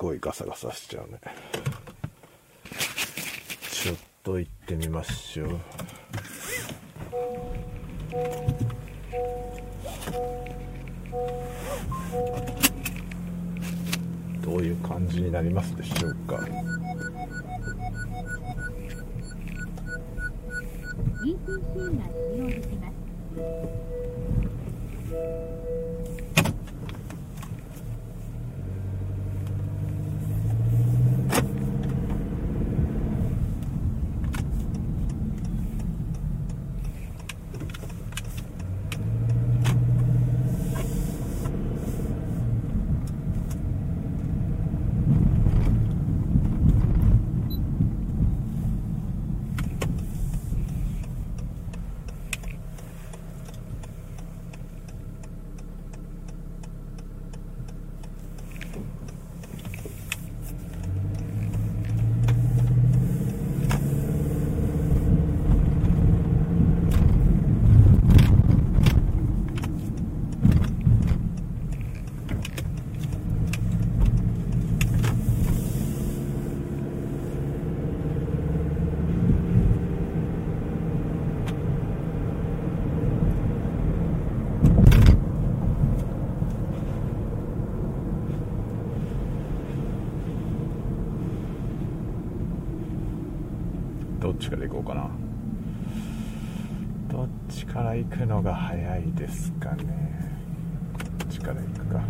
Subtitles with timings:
[0.00, 1.20] ごいガサガサしちゃうね。
[3.70, 5.60] ちょっと行ってみましょう。
[14.42, 16.40] どういう感じになりますでしょうか。
[94.50, 95.08] ちから行こうかな。
[97.08, 100.28] どっちから行くのが早いですかね。
[100.98, 102.00] こっちから行くか。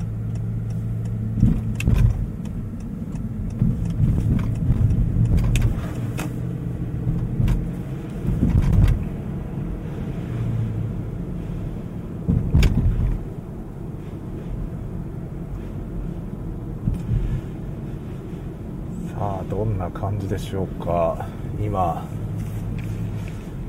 [19.10, 21.28] さあどんな感じでしょうか。
[21.62, 22.08] 今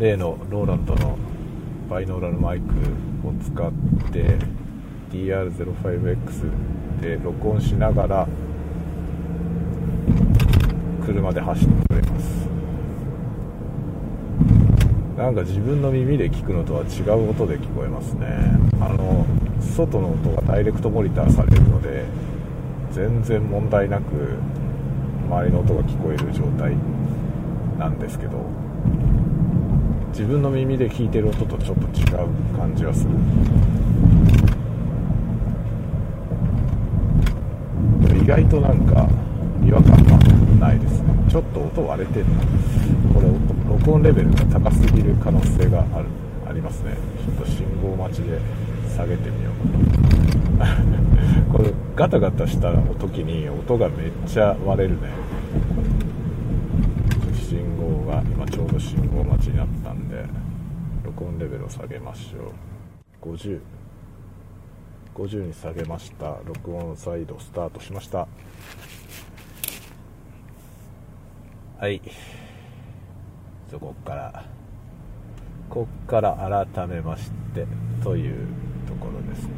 [0.01, 1.15] 例のローランドの
[1.87, 2.73] バイノーラルマイク
[3.23, 3.71] を使っ
[4.11, 4.35] て
[5.11, 8.27] DR05X で録音しながら
[11.05, 12.49] 車で走っております。
[15.19, 18.25] なんか自分の耳で聞くのとは違う音で聞こえますね。
[18.81, 19.27] あの
[19.59, 22.05] 外の音がダイレクトモニターされるので
[22.91, 24.39] 全然問題なく
[25.29, 26.75] 周りの音が聞こえる状態
[27.77, 28.70] なんですけど。
[30.11, 33.11] 自分の耳で聞いてる音とちょっと違う感じはする。
[38.21, 39.07] 意外となんか
[39.65, 41.07] 違和感がないですね。
[41.29, 42.41] ちょっと音割れてるな。
[43.13, 43.27] これ
[43.69, 46.05] 録音レベルが高すぎる可能性がある。
[46.47, 46.95] ありますね。
[47.25, 48.39] ちょっと信号待ちで
[48.95, 49.61] 下げてみよう。
[50.61, 51.01] か な
[51.51, 55.09] これガタガタした時に音がめっちゃ割れるね
[57.49, 60.25] 信号が今ちょうど信号待ちになったんで
[61.05, 62.51] 録音レベルを下げましょ
[63.23, 63.33] う。
[63.33, 63.61] 50
[65.15, 66.37] 50に下げました。
[66.45, 68.27] 録音再度スタートしました。
[71.77, 72.01] はい。
[73.69, 74.45] そこから。
[75.69, 77.65] こっから改めまして
[78.03, 78.47] という
[78.85, 79.53] ところですね。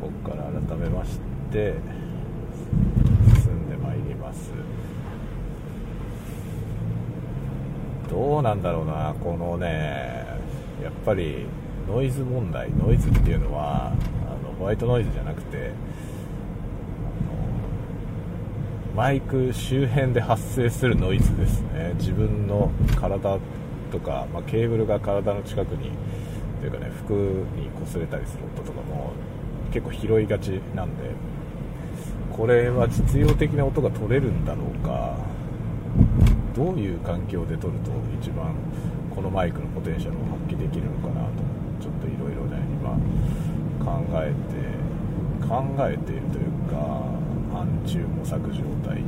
[0.00, 1.18] こっから改めまし
[1.50, 1.74] て
[3.42, 4.52] 進んでまいります。
[8.14, 10.24] どうなんだろうなこのね
[10.80, 11.46] やっぱり
[11.88, 13.92] ノイズ問題ノイズっていうのはあ
[14.46, 15.72] のホワイトノイズじゃなくて
[18.94, 21.94] マイク周辺で発生するノイズですね。
[21.98, 23.40] 自分の体
[23.90, 25.90] とか、まあ、ケーブルが体の近くに
[26.60, 29.10] というかね服に擦れたりする音とかも
[29.72, 31.10] 結構拾いがちなんで
[32.32, 35.33] これは実用的な音が取れるんだろうか
[36.54, 37.90] どういう環境で撮ると
[38.22, 38.54] 一番
[39.12, 41.42] このマイクのポテンシャルを発揮できるのかなと
[41.82, 42.96] ちょっといろいろね今
[43.84, 44.38] 考えて
[45.46, 46.76] 考えているというか
[47.52, 49.02] 暗中模索状態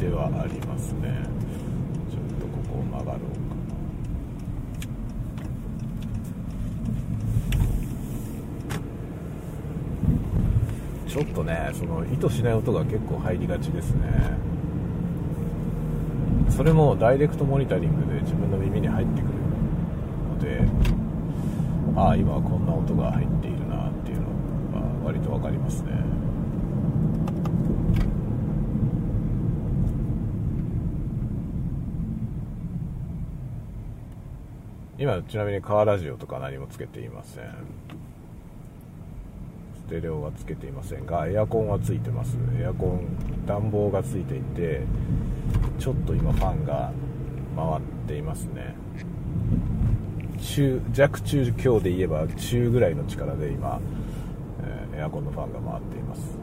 [0.00, 1.24] ではありますね。
[2.10, 3.26] ちょっとここを曲がろうか
[11.06, 14.59] なちょっとねその意図しない音が結構入りがちですね。
[16.60, 19.32] それもダイレクトモニタリングで自分の耳に入ってくる
[20.28, 20.60] ので
[21.98, 24.26] ああ今こんな音が入っているなっていうの
[24.78, 25.92] が割と分かりますね。
[34.98, 37.44] 今ちなみにカーラジオとか何もつけていません。
[39.76, 42.36] ステレオはつけていませんがエアコンはついてます。
[42.60, 44.82] エアコン暖房がついていて
[45.78, 46.92] ちょっと今ファンが
[47.56, 48.74] 回っていますね。
[50.40, 53.80] 中弱中強で言えば中ぐらいの力で今、
[54.62, 56.38] えーエアコンのファンが回っています。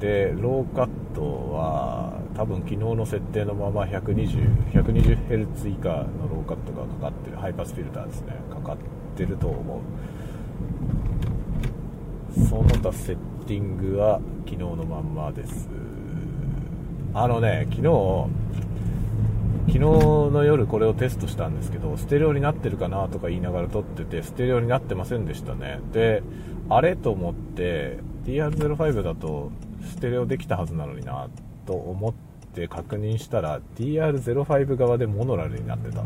[0.00, 1.22] でローカット
[1.52, 8.34] は多分昨日の設定のまま 120Hz 以下のローカットがかかってるハイパスフィルターですね。
[8.50, 8.76] かかっ
[9.16, 9.80] てると思う。
[12.48, 13.16] その他セッ
[13.48, 15.70] ティングは昨日のまんまです。
[17.14, 18.28] あのね昨日
[19.68, 25.80] 昨日の夜これをテストしたんですけどステレオになってるかなとか言いながら撮っててステレオになってませんでしたね。
[25.92, 26.22] で
[26.68, 29.50] あれと思って DR05 だと
[29.82, 31.28] ステレオできたはずなのにな
[31.64, 32.12] と思っ
[32.54, 36.04] て確認したら DR05 側でモノラルになってた。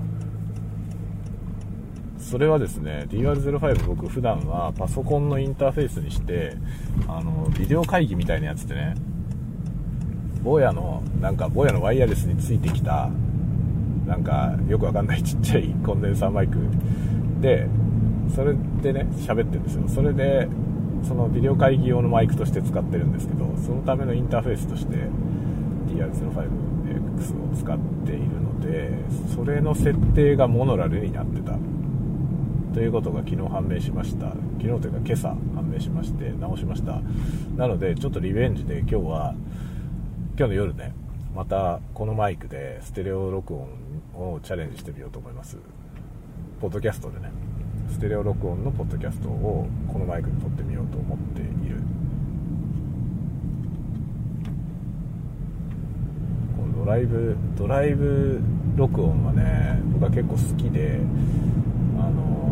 [2.32, 6.56] それはですね DR05 僕普段はパソコンのインターフェースにして
[7.06, 8.94] あのビデオ会議みたいなやつでね
[10.42, 13.10] ボヤのなんかボヤのワイヤレスについてきた
[14.06, 16.56] なんかよくわかんない ちっちゃいコンデンサーマイク
[17.42, 17.68] で
[18.34, 19.82] それでね喋ってるんですよ。
[19.88, 20.48] それで
[21.02, 24.96] そのビデオ会議用のマイクとして使ってるんですけどそのためのインターフェースとして
[25.88, 28.90] DR05X を使っているので
[29.36, 31.58] それの設定がモノラルになってた。
[32.72, 34.28] ということが昨日判明しました。
[34.60, 37.00] 昨日というか今朝判明しまして直しました。
[37.56, 39.34] なのでちょっとリベンジで今日は
[40.38, 40.94] 今日の夜ね
[41.34, 43.68] またこのマイクでステレオ録音
[44.14, 45.58] をチャレンジしてみようと思います。
[46.60, 47.30] ポッドキャストでね
[47.90, 51.82] ステレオ録音のポッドキャストをこのマイクで撮ってみようと思っている。
[56.74, 58.40] ドライブドライブ
[58.76, 60.98] 録音はね僕は結構好きで
[61.96, 62.51] あの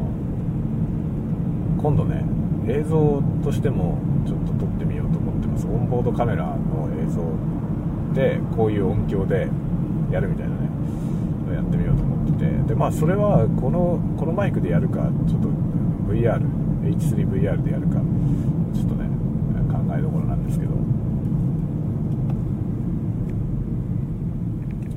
[1.81, 2.23] 今度ね
[2.69, 5.67] 映像としてもちょっと撮ってみようと思ってます。
[5.67, 7.23] オンボードカメラの映像
[8.15, 9.49] でこういう音響で
[10.11, 10.69] やるみたいなね
[11.55, 12.51] やってみようと思ってて。
[12.69, 15.49] でまあそれはこのこのマイクでやるかちょっと
[16.09, 16.39] VR
[16.83, 17.95] H3VR でやるか
[18.75, 19.09] ちょっとね
[19.69, 20.73] 考えどころなんですけど。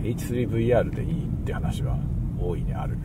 [0.04, 1.98] H3VR でいいって話は
[2.38, 2.98] 大いにある。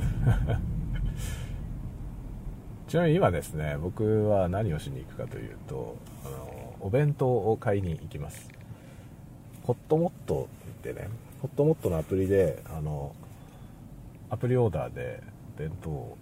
[2.88, 8.48] ちなみに今ですね僕は何をしに行くかというとあのお弁当を買いに行きます。
[9.64, 10.48] ホットモット
[10.80, 11.10] ってね
[11.42, 13.14] ホットモットのアプリであの
[14.30, 15.22] アプリオーダーで
[15.58, 16.16] 弁当を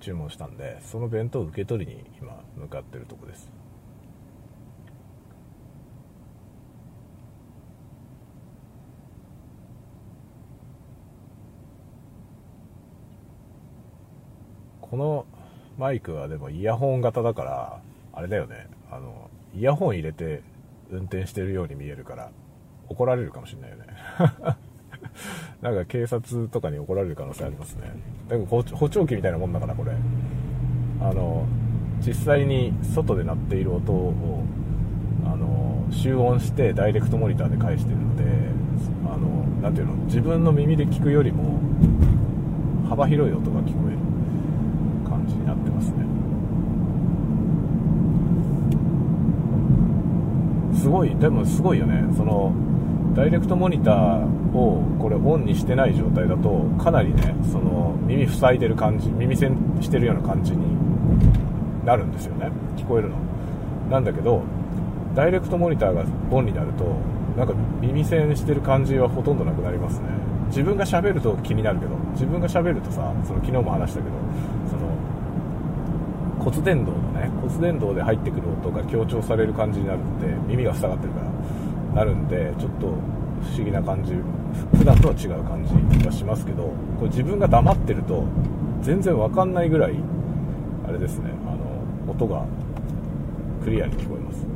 [0.00, 3.48] 注文したんでその弁当を受け取りに今向かってるとこです。
[14.94, 15.26] この
[15.76, 17.80] マイクはでもイヤホン型だから
[18.12, 18.68] あれだよね。
[18.92, 20.40] あのイヤホン入れて
[20.88, 22.30] 運転してるように見えるから
[22.88, 23.86] 怒られるかもしれないよね。
[25.62, 27.90] なんか警察とかに怒られる可能性ありますね。
[28.28, 29.90] でも補補聴器みたいなもんだからこれ。
[31.00, 31.44] あの
[31.98, 34.44] 実際に外で鳴っている音を
[35.26, 38.22] あの集音してダイレクトモニターで返してるので
[39.12, 39.94] あのなていうの？
[40.04, 41.58] 自分の耳で聞くよりも
[42.88, 43.93] 幅広い音が聞こえる。
[45.24, 46.04] 感じになってますね。
[50.78, 52.04] すごいでもすごいよね。
[52.16, 52.52] その
[53.14, 54.26] ダイレクトモニター
[54.56, 60.58] をこれオンにしてない状態だとかなりねその耳塞いでる感じ耳栓してるような感じに
[61.84, 62.50] なるんですよね。
[62.76, 63.16] 聞こえるの。
[63.90, 64.42] なんだけど
[65.14, 66.84] ダイレクトモニターがオンになると
[67.36, 70.08] なんか耳栓してる感じはほとんどなくなりますね。
[70.48, 74.14] 自分が喋ると気になるけど自分が喋るとさその昨日も話したけど
[76.54, 81.26] 骨伝導のね骨伝導で入ってくる音が強調される感じになるんで耳が塞がってるから
[81.94, 82.92] なるんでちょっと不
[83.56, 84.14] 思議な感じ。
[84.76, 85.64] 普段とは違う感
[85.98, 86.62] じがしますけど
[86.98, 88.24] これ自分が黙ってると
[88.82, 89.96] 全然わかんないぐらい
[90.86, 91.56] あれですねあ
[92.06, 92.46] の音が
[93.64, 94.46] クリアに聞こえます。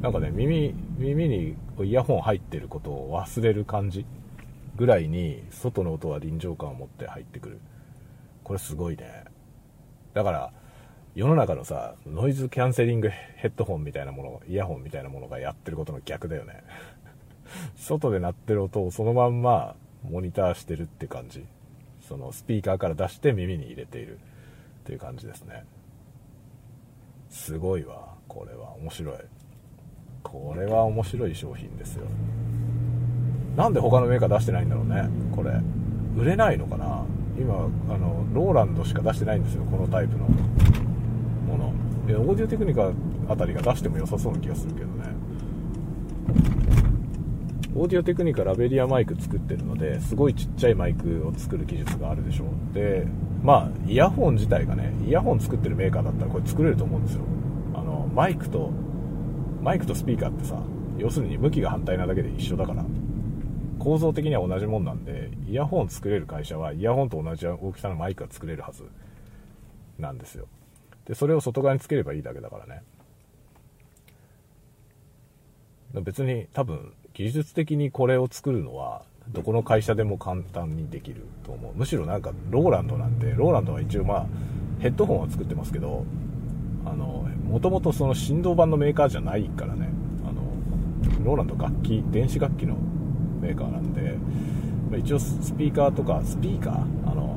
[0.00, 4.06] なんかね耳耳にイヤホン入ってることを忘れる感じ
[4.76, 7.60] ぐらいに外の音は臨場感を持って入ってくる。
[8.44, 9.24] これすごいね。
[10.14, 10.52] だから
[11.14, 16.62] 世の中のさノイズキャンセリングヘッドホンみたいなものイヤホンみたいなものがやってることの逆だよね。
[17.76, 21.44] 外で鳴ってる音をそのまんまモニターしてるって感じ。
[22.00, 24.18] そのスピーカーから出して耳に入れている。
[24.82, 25.64] っていう感じですね。
[27.30, 28.74] すごいわこれは。
[28.82, 29.16] 面白い。
[30.22, 32.06] これは面白い商品ですよ。
[33.56, 35.52] なんで他のメーカー出してないんだろうねこれ。
[36.16, 37.04] 売れないのかな？
[37.38, 40.26] 今あのローランドしか出してないんですよこのタイプの
[41.48, 41.72] もの。
[42.06, 42.90] でオーディオテクニカ
[43.28, 44.92] あたりが出しても良さそうな気がするけどね。
[47.74, 52.74] オーディオテクニカラベリアマイク作ってるのですごいちっちゃいマイクを作る技術があるでしょう。
[52.74, 53.06] で
[53.42, 57.22] まあイヤホン自体がねイヤホン作ってるメーカーだったらこれ作れると思うんですよ。
[57.74, 58.70] あのマイクと
[59.62, 60.62] マイクとスピーカーってさ
[60.98, 62.84] 要するに向きが反対なだけで一緒だから。
[63.82, 68.84] 構造的には同じもんなんでイヤホン作れる会社はイヤホンと同じ大きさのマイクが作れるはず
[69.98, 70.46] なんですよ。
[71.04, 72.82] でそれを外側につければいいだけだからね。
[75.94, 81.72] 別に多分技術的にこれを作るのはどこの会社でも簡単にできると思う。
[81.74, 84.26] むしろなんかローランドなんてローランドは一応まあ
[84.78, 86.06] ヘッドホンは作ってますけど
[86.84, 89.88] あのもともとその振動板のメーカーじゃないからね。
[90.24, 90.42] あの
[91.24, 92.76] ローランド楽器電子楽器の
[93.42, 94.16] メーカーなんで
[94.90, 96.74] まあ一応スピーカーとかスピーカー？
[97.10, 97.36] あの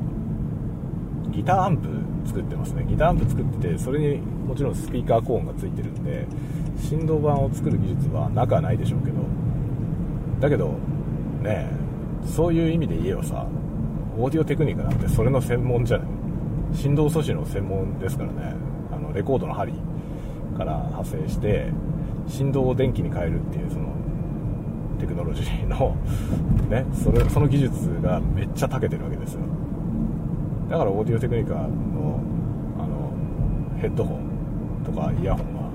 [1.32, 1.88] ギターアンプ
[2.26, 2.86] 作ってますね。
[2.88, 6.26] ギターアンプ作っててそれにもちろんスピーカーコーンがついてるんで
[6.78, 9.16] 振動板を作る技術はなくはないでしょうけど。
[10.40, 10.74] だけど
[11.42, 11.70] ね
[12.24, 13.46] そういう意味で言えばさ
[14.18, 16.08] オーディオテクニカなんてそれの専門じゃない。
[16.74, 18.54] 振動素子の専門ですからね。
[18.92, 19.72] あのレコードの針
[20.56, 21.70] から派生して
[22.26, 23.94] 振動を電気に変えるっていうその
[24.96, 25.94] テクノロジーの
[26.70, 29.40] ねそれその技術がめっちゃ長けてるわけですよ。
[30.70, 31.60] だからオーディオテクニカの
[32.78, 35.70] あのヘッドホンとかイヤホンは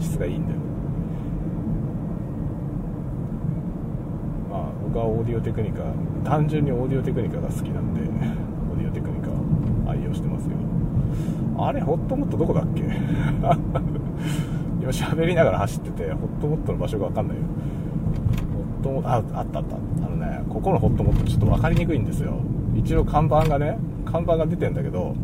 [0.00, 0.58] 質がいいんだよ。
[4.50, 5.82] まあ僕はオーディオテクニカ
[6.24, 10.60] 単純にオーディオテクニカが好きなんでオーディオテクニカを愛用してますけど。
[11.56, 12.82] あれホットモットどこだっけ？
[14.82, 17.42] 今喋りながら走っててホットモットの場所が分かんないよ。
[18.84, 19.58] トモああったあった。
[19.58, 19.60] あ
[20.08, 22.34] のねここのホットモットちょっと分かりにくいんですよ。
[22.76, 25.16] 一応看板がね看板が出てんだけど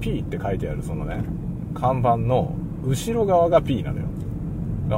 [0.00, 1.24] P って書いてあるそのね
[1.74, 4.06] 看板の後ろ側が P なのよ。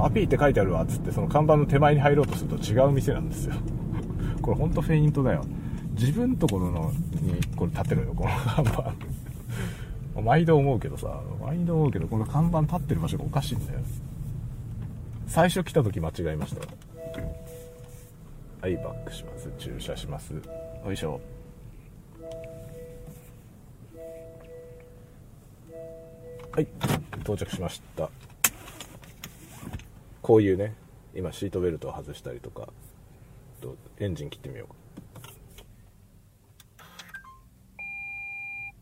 [0.05, 3.55] あ P って書いてあるわっつってその看板の手前に入ろうとすると違う店なんですよ。
[4.43, 5.43] これほんとフェイントだよ。
[5.95, 6.93] 自分ところの
[7.23, 8.93] にこれ立ってるよこの看板。
[10.21, 13.81] 毎度思うけどさ毎度思うけどこの看板立ってる場所がおかしいんだよ。
[15.27, 16.63] 最初来た時間違えました。
[18.61, 19.49] はいバックします。
[19.57, 20.33] 駐車します。
[20.85, 21.21] よいしょ。
[26.53, 26.67] はい。
[27.21, 28.11] 到着しました。
[30.21, 30.75] こういうね
[31.15, 32.69] 今シートベルトを外したりとか
[33.61, 34.75] とエンジン切ってみようか。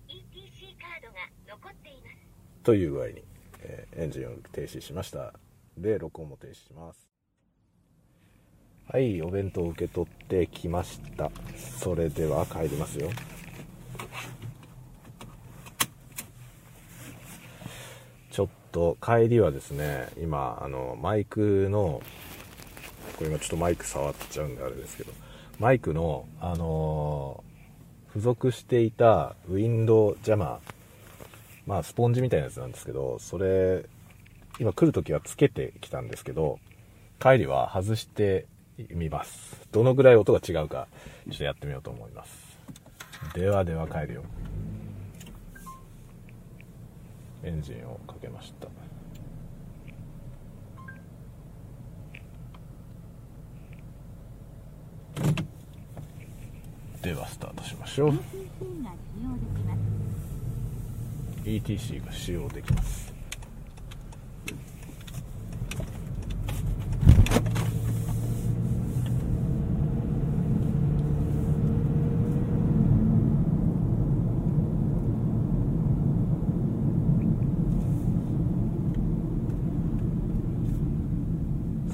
[0.09, 2.63] ETC カードが残っています。
[2.63, 3.23] という具合に、
[3.61, 5.35] えーエンジンを停止しました。
[5.77, 7.06] で録音も停止します
[8.93, 11.31] はいお弁当を受け取ってきました。
[11.81, 13.11] それでは帰りますよ。
[18.31, 22.03] ちょっと帰りはですね今あのマイクの
[23.19, 25.13] これ今ちょっとマイク触っちゃうんであれですけど
[25.59, 27.57] マイクのあのー
[28.17, 30.59] 付属していたウィンドウジャマー
[31.67, 33.85] まあスポンジみたいなやつなんですけどそれ
[34.59, 36.59] 今来る時はつけてきたんですけど
[37.21, 38.47] 帰りは外して
[38.91, 39.67] みます。
[39.73, 40.89] どのぐらい音が違うか
[41.31, 42.59] ちょっとやってみようと思います。
[43.35, 44.23] ではでは帰るよ。
[47.43, 48.69] エンジンをかけました。
[57.03, 58.15] ではスタートしましょう。
[58.27, 60.57] ETC が使用できます
[61.45, 63.15] ETC が使用できます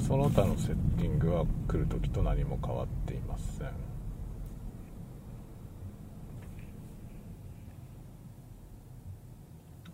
[0.07, 3.93] その他のセッティングは来る時と何も変わっていません。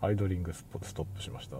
[0.02, 1.58] アイドリングスポストップしました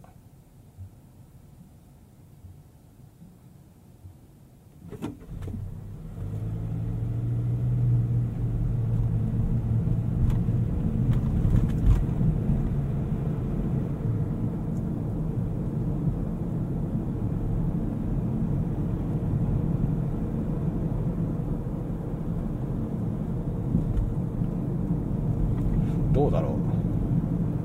[26.12, 26.56] どうだろ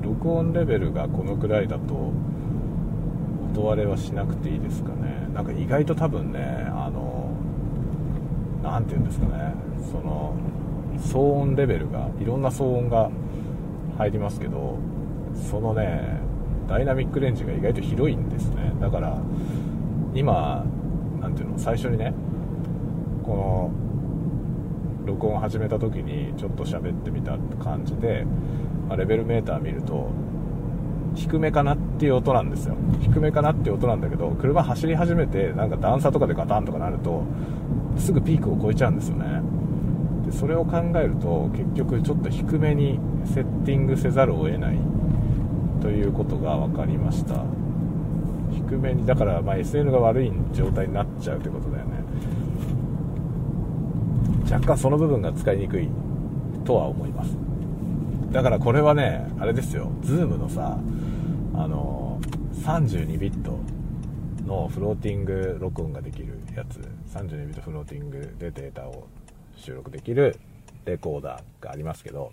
[0.02, 2.12] う録音レベルがこのくらいだと
[3.52, 5.28] 音割れはしなくていいですかね。
[5.34, 6.40] なんか意外と多分ね
[6.74, 7.30] あの
[8.62, 9.54] 何て言うんですかね。
[9.90, 10.34] その
[10.98, 13.10] 騒音レベルがいろんな騒音が
[13.98, 14.78] 入りますけど
[15.50, 16.20] そのね
[16.68, 18.72] ダイナミックレンジが意外と広いんですね。
[18.80, 19.18] だから
[20.14, 20.64] 今
[21.20, 22.14] 何ていうの最初にね
[23.24, 28.26] この録音始めた時にちょっと喋ってみた感じで、
[28.88, 30.10] まレベルメーター見ると
[31.16, 32.76] 低めかなっていう音なんですよ。
[33.00, 37.24] 低めかなっていう音なんだけど車走り始めてなんか段差とかでガタンとかなると
[37.98, 39.40] すぐピークを超えちゃうんですよね。
[40.26, 44.78] でそれを考えると結局ちょっと低めにセッティングせざるを得ない
[45.80, 47.42] ということが分かりました。
[48.52, 51.92] 低めにだからま SN が悪い状態になっちゃうということだよね。
[54.50, 55.88] 若干その部分が使いにくい
[56.64, 57.36] とは思います。
[58.32, 59.90] だからこれはねあれですよ。
[60.02, 60.78] Zoom のさ
[61.56, 62.20] あの
[62.64, 63.58] 32ビット
[64.44, 66.80] のフローティング録音ができるやつ。
[67.12, 69.06] 32ビットフローティングでデータを
[69.56, 70.38] 収録できる
[70.84, 72.32] レコーダーがありますけど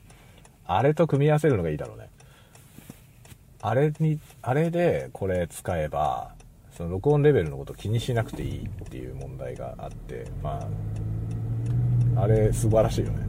[0.66, 2.10] あれと組み合わせるのがいいだろうね。
[3.62, 6.34] あれにあれでこれ使えば
[6.76, 10.68] その録音レベルのこと気にしなくていいっていう問題があってま
[12.18, 13.28] ああれ素晴らしいよね。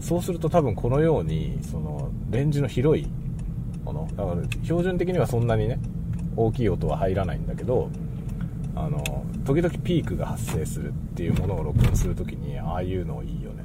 [0.00, 3.06] そうすると多分このようにそのレンジの広い
[3.86, 5.78] ものだから標準的にはそんなにね
[6.36, 7.88] 大きい音は入らないんだけど
[8.74, 13.64] あの時々ピークが発生するっていうものを録音する時にああいうのいいよね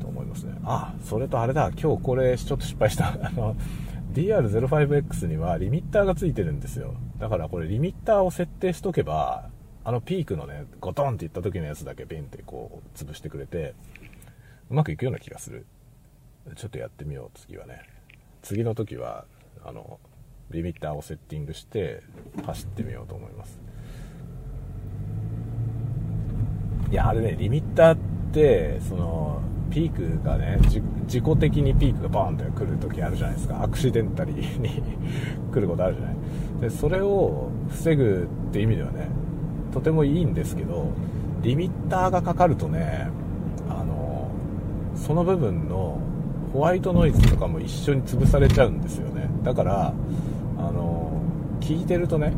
[0.00, 0.54] と思いますね。
[0.64, 3.08] あそれとあれだ今日これちょっと失敗した。
[3.22, 3.54] あの
[4.14, 6.94] DR05X にはリミッターがついてるんですよ。
[7.18, 9.48] だからこれリミッターを設定しとけば
[9.84, 13.74] あのピークのねゴトンっていった時のやつだけピンってこう潰してくれて
[14.70, 15.66] うまくいくような気がする。
[16.56, 17.93] ちょっとやってみよう次はね。
[18.44, 19.24] 次の時は
[19.64, 19.98] あの
[20.50, 22.02] リミッターをセッティングして
[22.44, 23.58] 走ってみようと思います。
[26.90, 27.98] いやあれねリミッターっ
[28.32, 30.80] てそのピークがね自
[31.22, 33.62] 己的にピークがバーンって来る時あるじゃないですか。
[33.62, 34.82] アクシデンタリーに
[35.50, 36.16] 来ることあるじゃない。
[36.60, 39.08] でそれを防ぐって意味ではね
[39.72, 40.88] とてもいいんですけど
[41.42, 43.08] リミッターがかかるとね
[43.70, 44.28] あの
[44.94, 45.98] その部分の
[46.54, 49.28] ホワイトノイズとかも一緒に潰されちゃうんですよね。
[49.42, 49.92] だから
[50.56, 51.20] あの
[51.60, 52.32] 聞いてるとね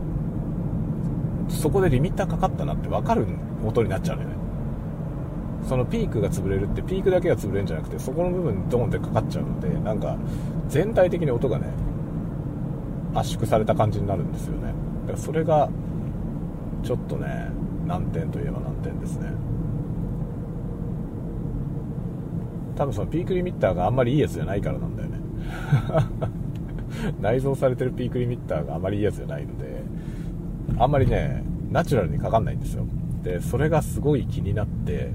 [1.51, 3.27] そこでリミッターかかったなって分かる
[3.63, 4.37] 音になっちゃうのよね。
[5.69, 10.17] そのピークが潰れるってピークだけが潰れるんじゃなくてそこの部分にドーンってかかっちゃうのでなんか
[10.69, 11.67] 全体的に音がね
[13.15, 14.73] 圧縮された感じになるんですよね。
[15.03, 15.69] だからそれが
[16.83, 17.51] ちょっとね
[17.85, 19.29] 難点といえば難点ですね。
[22.77, 25.17] 多分そのピークリミッターがあんまりいいやつじゃないからなんだよね。
[27.21, 29.83] 内蔵されてるピークリミッターがあまりいいやつじゃないので
[30.79, 32.87] あんまりねナチュラルにかかんないんですよ。
[33.23, 35.11] でそれがすごい気になって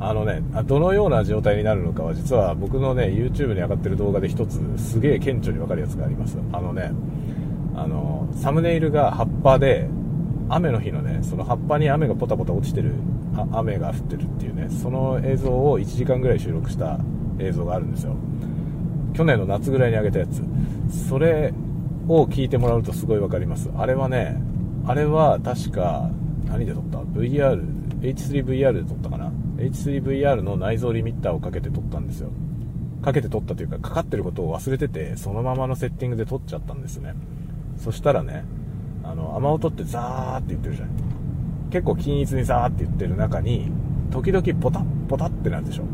[0.00, 6.92] あのねどのような状態になるのかは実は僕のね YouTube に上がってる動画で一つすげえ顕著に分かるやつがありますあのね
[7.76, 9.88] あのサムネイルが葉っぱで
[10.48, 12.92] 雨の日のねその葉っぱに雨がポタポタ落ちてる
[13.52, 14.68] 雨が降ってるっていうね。
[14.70, 16.98] その映像を1時間ぐらい収録した
[17.38, 18.14] 映像があるんですよ。
[19.14, 20.42] 去年の夏ぐらいに上げたやつ。
[21.08, 21.52] それ
[22.08, 23.70] を聞いてもらうとすごい分かります。
[23.76, 24.40] あれはね
[24.86, 26.10] あれは確か
[26.46, 27.62] 何で撮った？VR
[28.00, 32.30] H3VR で撮ったかな？H3VR の内蔵リミッターをかけて撮ったんですよ。
[33.02, 37.14] かけて撮ったというかかかってることを忘れててそのままのセッティングで撮っちゃったんですね。
[37.78, 38.44] そしたらね
[39.02, 40.88] あの雨音ってザーって言ってるじゃん。
[41.70, 43.70] 結構均一にザーって言ってる中に
[44.10, 45.84] 時々ポタッポタってなるでしょ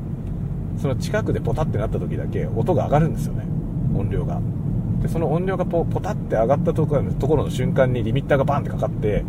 [0.77, 3.45] その近くでポタってなった時だけ音が上がるんですよね。
[3.95, 4.41] 音量が。
[5.03, 9.25] でその音量がポポタって上がったところのところの瞬間にリミッターがバンってかかって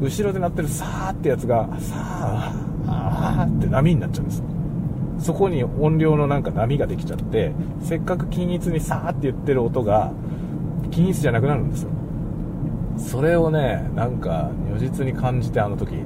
[0.00, 4.42] 後ろで鳴ってるさーってやつがさーあーって波になっちゃうんです。
[5.18, 10.12] そこに音量のなんか波ができちゃってせっかく均一にさーって言ってる音が
[10.90, 11.90] 均一じゃなくなるんですよ。
[12.96, 15.96] それをねなんか如実に感じてあの時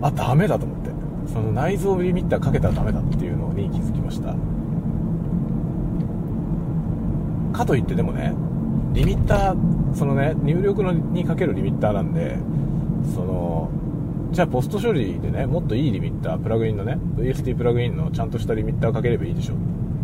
[0.00, 0.92] あダメだと思って。
[1.26, 4.34] その内蔵リミッターかけたらダメだっていうのに気づきました。
[7.56, 8.34] かといってでもね
[8.92, 12.36] リミッターそのね入力のにかけるリミッターなんで
[13.14, 13.70] その
[14.32, 19.56] じゃあポスト処理でねもっといいリミッタープラグインのね VST プラグインのちゃんとしたリミッターかければいいでしょっ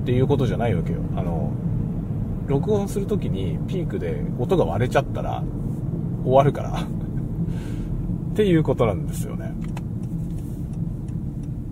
[0.05, 1.01] ていうことじゃないわけよ。
[1.17, 1.53] あの
[2.47, 5.43] 録音するときにピークで音が割れちゃったら
[6.29, 6.83] 終わるから。
[8.33, 9.53] っていうことなんですよね。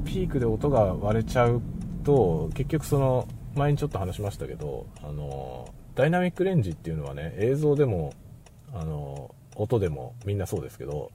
[0.04, 1.60] ピークで音が割れちゃう
[2.02, 8.14] と結局その前にちょっと話しましたけどあのダイナミックレンジっていうのはね映像でも
[8.72, 11.10] あの音でもみんなそうですけど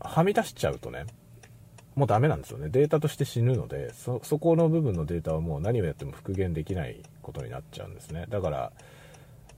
[0.00, 1.06] はみ出しちゃうとね
[1.94, 2.68] もうダメなんですよね。
[2.68, 8.26] データとして死ぬのでそそこの部分のデータはもう何をやっても復元できないことになっちゃうんですね。
[8.28, 8.72] だから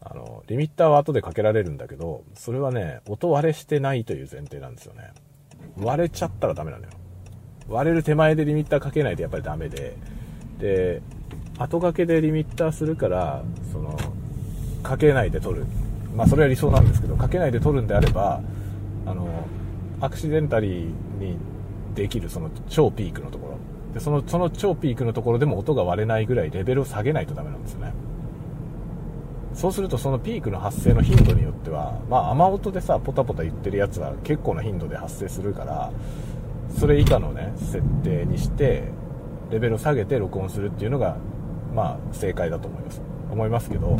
[0.02, 5.12] あのリミッターは後でかけられるんだけどそれはね音割れしてないという前提なんですよね。
[5.76, 6.90] 割れちゃったらダメなのよ。
[7.68, 9.96] 割れる手前でリミッターかけないとやっぱりダメで。
[10.58, 11.02] で
[11.58, 13.98] 後掛けでリミッターするからその
[14.82, 15.66] かけないで撮る。
[16.16, 18.40] まあそれは理想なんですけどかけないで撮るんであれば
[19.06, 19.28] あの
[20.00, 20.84] アクシデンタリー
[21.20, 21.36] に
[21.94, 23.58] できるその超ピークのところ。
[23.92, 27.92] でそのその超ピークのところでも音が割れないぐらいレベルを下げないとダメなんですよね。
[29.54, 35.90] そうするとそのピークの発生の頻度によってはまあ雨音でさポタポタ言ってるやつは結構な頻度で発生するから
[36.78, 38.84] それ以下のね設定にして
[39.50, 41.16] レベルを下げて録音するっていうのが
[41.74, 43.10] まあ正解だと思います。
[43.30, 43.98] 思いますけど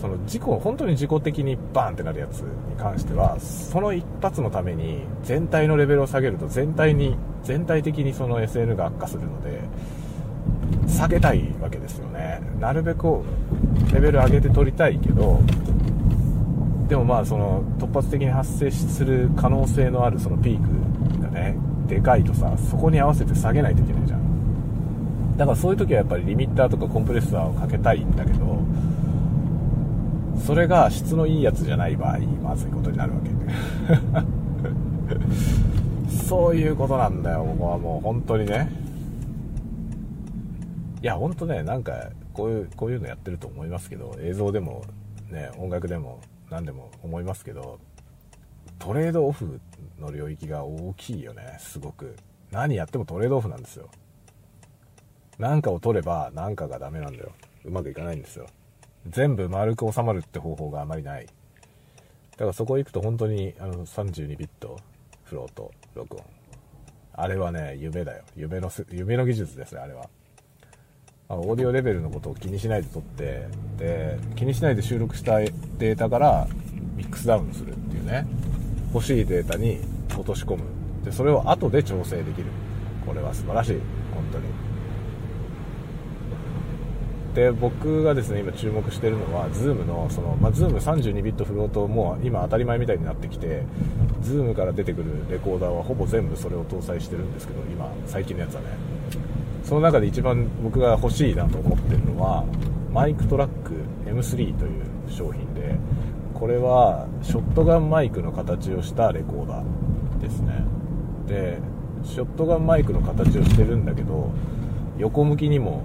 [0.00, 9.60] その事故本当に事故的にバーンってなるやつに関してはその一発のために全体のレベルを下げると全体に全体的にその SN が悪化するので
[11.02, 12.40] 下げたいわけですよね。
[12.60, 13.22] なるべく
[13.92, 15.40] レベル上げて取りたいけど
[16.88, 21.56] でもまあその突発的に発生する可能性のあるそのピークがね
[21.88, 25.36] でかいとさそこに合わせて下げないといけないじゃん。
[25.36, 28.58] だからそういう時はやっぱりリミッターとかコンプレッサーをかけたいんだけど
[30.38, 33.30] それが質のいいやつじゃない場合まずいことになるわけ。
[36.28, 38.04] そういうことなんだよここはもう。
[38.04, 38.81] 本当にね。
[41.02, 44.84] いや本当ねなんかこういうこういうのやってると思いますけど映像でも
[45.30, 47.80] ね音楽でも何でも思いますけど
[48.78, 49.60] トレードオフ
[49.98, 52.16] の領域が大きいよねすごく。
[52.50, 53.88] 何やってもトレードオフなんですよ。
[55.38, 57.32] 何かを取れば何かがダメなんだよ。
[57.64, 58.46] うまくいかないんですよ。
[59.08, 61.26] 全部丸く収まるって方法があまりない。
[61.26, 61.32] だ
[62.38, 64.78] からそこ行くと本当にあの32ビット
[65.24, 66.24] フロート録音。
[67.14, 68.24] あれはね夢だよ。
[68.36, 70.10] 夢の夢の技術ですねあれは。
[71.28, 76.46] あのオーディオレベルのことを気にしないで撮ってで気にしないで収録したデータから
[76.96, 78.26] ミックスダウンするっていうね。
[78.92, 79.78] 欲しいデータに
[80.10, 80.64] 落とし込む。
[81.04, 82.46] でそれを後で調整できる。
[83.06, 83.80] これは素晴らしい。
[84.14, 84.44] 本当に。
[87.34, 93.62] で僕がですね今注目してるのは Zoom のその、まあ、Zoom32 ビットフロートも今当たり前みたいになってきて
[94.22, 98.66] Zoom から出てくるレコーダーはほぼ全部それを搭載してるんですけど今最近のやつはね。
[99.72, 102.44] その中で一番僕が欲しいなと思ってるのは
[102.92, 103.72] マイクトラック
[104.04, 105.76] M3 という商品で
[106.34, 110.62] これはショットガンマイクの形をしたレコーダーですね。
[111.26, 111.58] で
[112.04, 114.30] ショットガンマイクの形をしてるんだけど
[114.98, 115.84] 横向きにも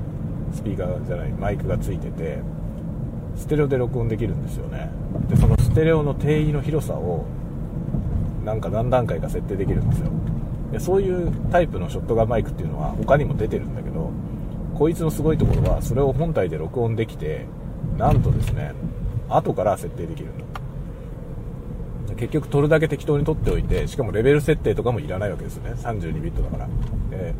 [0.52, 2.40] スピーカーじゃないマイクがついてて
[3.38, 4.90] ステレオで録音できるんですよね。
[5.30, 7.24] でそのステレオの定位の広さを
[8.44, 10.12] なんか何段階か設定できるんですよ。
[10.72, 14.12] でそういうタイプのショットガンマイクっていうのは他にも出てるんだけど
[14.76, 17.46] こいつのすごいところはそれを本体で録音できて
[17.98, 18.74] なんとですね
[19.30, 20.48] 後から設定できるの。
[22.16, 25.72] 結局撮るだけ適当に撮っておいてしかもレベル設定とかもいらないわけですよね。
[25.74, 26.68] 32ビットだから。
[27.12, 27.34] で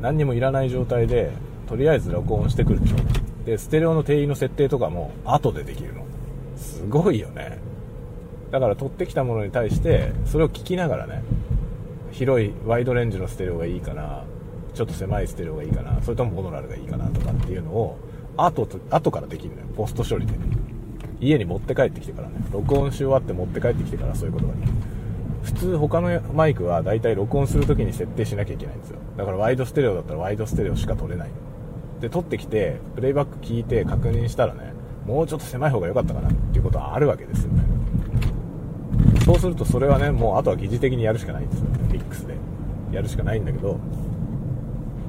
[0.00, 1.30] 何にもいらない状態で
[1.68, 2.96] とりあえず録音してくるでしょ。
[3.44, 6.04] でステレオの定位の設定とかも後でできるの。
[6.56, 7.58] すごいよね。
[8.50, 11.22] だから撮ってきたものに対してそれを聞きながらね
[12.16, 14.24] 広いワイドレンジのステレオがいいかな
[14.72, 17.98] ちょっと狭いステレオがいいかなそれともモノラルがいいかなとかっていうのを
[18.38, 19.66] 後と後からできるのよ。
[19.76, 20.32] ポスト処理で。
[21.20, 22.36] 家に持って帰ってきてからね。
[22.50, 24.66] 録音し終わって持って帰ってきてからそういうことがね
[25.42, 28.98] 普通他のマイクは大体録音するときに設定しなきゃいけないんですよ。
[29.18, 31.30] だからワイドステレオだったらワイドステレオしか撮れない。
[32.00, 34.72] で撮ってきてプレイバック聞いて確認したらね
[35.06, 37.62] もうちょっと狭い方が良かったかなっていうことはあるわけですよね。
[39.26, 41.66] そうするとそれはねもうあとは疑似的にやるしかないんですよ。
[41.66, 41.85] フィックスで
[42.96, 43.78] やるしかないんだけど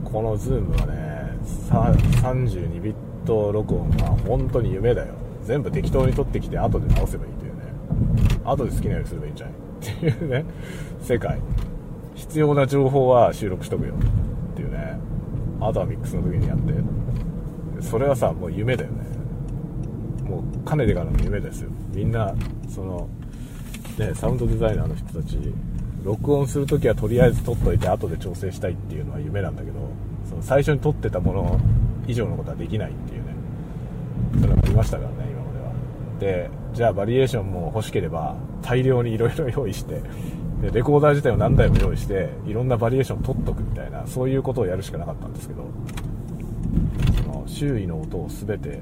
[0.04, 2.96] この Zoomはね32ビッ
[3.26, 5.14] ト録音は本当に夢だよ。
[5.44, 7.64] 全部適当に録ってきて後で直せばいいというね。
[8.44, 9.56] 後で好きなようにすればいいんじゃない？
[9.56, 10.46] っていうね。
[11.02, 11.40] 世界。
[12.16, 13.94] 必要な情報は収録しとくよ。
[14.52, 15.00] っていうね。
[15.62, 16.74] あとはミックスの時にやって。
[17.82, 19.06] それはさもう夢だよね。
[20.30, 21.70] もうかねてからの夢ですよ。
[21.94, 22.36] みんな
[22.68, 23.08] その
[23.98, 25.38] ねサウンドデザイナーの人たち
[26.08, 29.74] 録音するときはとりあえず撮っといて後で調整したいっていうのは夢なんだけど
[30.30, 31.60] その最初に撮ってたもの
[32.08, 33.36] 以上のことはできないっていうね。
[34.40, 35.72] それはありましたからね今までは。
[36.20, 40.02] でじゃあバリエーションも欲しければ大量にいろいろ用意して
[40.62, 45.66] でレコーダー自体を何台も用意していろんなバリエーションを取っとくみたいなそういうことをやるしかなかったんですけど
[47.18, 48.80] その周囲の音を全て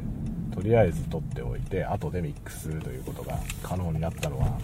[0.54, 4.60] とりあえず取っておいて後でミックスするということが可能になったのは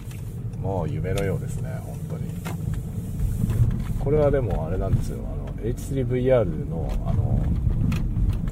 [0.62, 2.21] もう夢のようですね本当に。
[4.02, 5.18] これはでもあれなんですよ。
[5.32, 7.40] あの H3VR のあの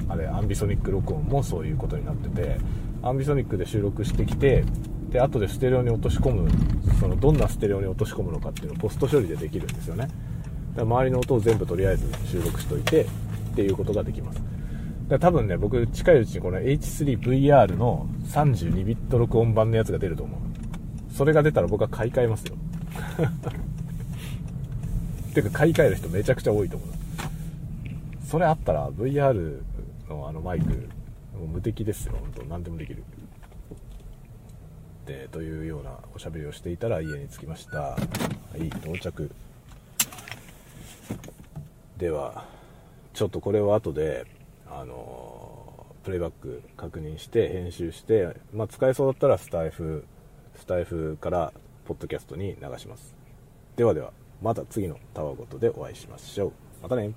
[0.07, 2.57] あれアンビソニック録音もそういうことになってて
[3.03, 4.63] アンビソニックで収録してきて
[5.09, 6.49] で後でステレオに落とし込む
[6.99, 10.03] そのどんなステレオに落とし込むのかっていうのをポスト処理でできるんですよね。
[10.03, 10.13] だか
[10.75, 13.07] ら周りの音を全部とりあえず収録しといてっ
[13.55, 14.37] ていうことができます。
[14.37, 14.45] だか
[15.09, 20.39] ら多分ね僕近いうちにこの H3VR の32ビット録音版のやつが出ると思う。
[21.13, 22.55] それが出たら僕は買い替えますよ。
[25.33, 26.89] ていうか買い替える人めちゃくちゃ多いと思う。
[28.27, 29.61] それあったら VR
[30.09, 30.65] のあのマイク
[31.37, 32.13] もう無敵ですよ。
[32.19, 33.03] 本当何でもできる。
[35.05, 37.79] でというようなおしゃべりをしていたら家に着きました。
[37.79, 37.97] は
[38.57, 39.31] い到着。
[41.97, 42.45] では
[43.13, 44.25] ちょっとこれを後で
[44.69, 50.05] あのプレイバック確認して編集して、まあ、使えそうだったらスタイフ
[50.55, 51.53] スタイフから
[51.85, 53.15] ポッドキャストに流します。
[53.75, 54.20] ではでは。
[54.41, 56.51] また次のタワーごとでお会いしましょう。
[56.81, 57.11] またね。